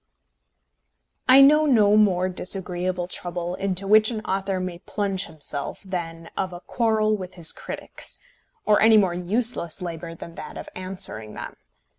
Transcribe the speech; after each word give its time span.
I 1.29 1.41
know 1.43 1.67
no 1.67 1.95
more 1.95 2.27
disagreeable 2.27 3.07
trouble 3.07 3.53
into 3.53 3.85
which 3.85 4.09
an 4.09 4.21
author 4.21 4.59
may 4.59 4.79
plunge 4.79 5.27
himself 5.27 5.79
than 5.85 6.31
of 6.35 6.53
a 6.53 6.59
quarrel 6.61 7.15
with 7.15 7.35
his 7.35 7.51
critics, 7.51 8.17
or 8.65 8.81
any 8.81 8.97
more 8.97 9.13
useless 9.13 9.79
labour 9.79 10.15
than 10.15 10.33
that 10.33 10.57
of 10.57 10.69
answering 10.75 11.35
them. 11.35 11.55